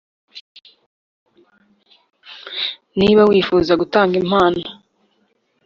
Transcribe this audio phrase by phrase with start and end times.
[2.99, 4.63] Niba wifuza gutanga impano